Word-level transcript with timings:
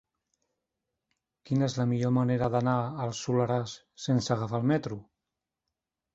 Quina 1.49 1.67
és 1.71 1.75
la 1.79 1.85
millor 1.91 2.13
manera 2.15 2.47
d'anar 2.57 2.73
al 3.05 3.13
Soleràs 3.21 3.75
sense 4.09 4.35
agafar 4.39 4.63
el 4.65 4.69
metro? 4.75 5.01